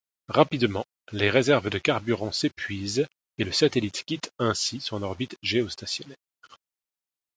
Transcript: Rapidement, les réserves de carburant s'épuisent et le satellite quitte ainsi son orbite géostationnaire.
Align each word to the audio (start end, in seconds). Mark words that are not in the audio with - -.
Rapidement, 0.29 0.83
les 1.11 1.29
réserves 1.29 1.69
de 1.69 1.77
carburant 1.77 2.31
s'épuisent 2.31 3.05
et 3.37 3.43
le 3.43 3.51
satellite 3.51 4.03
quitte 4.03 4.33
ainsi 4.39 4.79
son 4.79 5.03
orbite 5.03 5.37
géostationnaire. 5.43 6.17